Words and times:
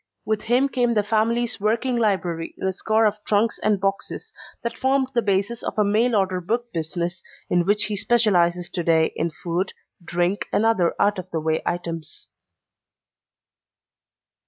With 0.25 0.41
him 0.41 0.67
came 0.67 0.95
the 0.95 1.03
family's 1.03 1.59
working 1.61 1.95
library 1.95 2.55
in 2.57 2.65
a 2.67 2.73
score 2.73 3.05
of 3.05 3.23
trunks 3.23 3.59
and 3.59 3.79
boxes, 3.79 4.33
that 4.63 4.75
formed 4.75 5.09
the 5.13 5.21
basis 5.21 5.61
of 5.61 5.77
a 5.77 5.83
mail 5.83 6.15
order 6.15 6.41
book 6.41 6.73
business 6.73 7.21
in 7.51 7.65
which 7.67 7.83
he 7.83 7.95
specializes 7.95 8.67
today 8.67 9.13
in 9.15 9.29
food, 9.29 9.73
drink 10.03 10.47
and 10.51 10.65
other 10.65 10.95
out 10.99 11.19
of 11.19 11.29
the 11.29 11.39
way 11.39 11.61
items. 11.67 12.29